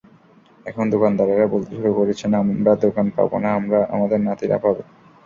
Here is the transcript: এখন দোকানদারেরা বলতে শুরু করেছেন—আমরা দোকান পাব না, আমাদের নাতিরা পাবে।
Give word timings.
এখন 0.65 0.85
দোকানদারেরা 0.93 1.45
বলতে 1.47 1.71
শুরু 1.75 1.91
করেছেন—আমরা 1.99 2.71
দোকান 2.83 3.07
পাব 3.15 3.31
না, 3.43 3.49
আমাদের 3.95 4.19
নাতিরা 4.27 4.57
পাবে। 4.63 4.83